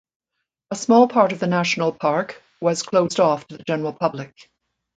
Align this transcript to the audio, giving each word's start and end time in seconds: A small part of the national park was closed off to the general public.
A 0.71 0.75
small 0.75 1.07
part 1.07 1.31
of 1.31 1.37
the 1.39 1.45
national 1.45 1.91
park 1.91 2.41
was 2.59 2.81
closed 2.81 3.19
off 3.19 3.47
to 3.49 3.57
the 3.57 3.63
general 3.63 3.93
public. 3.93 4.35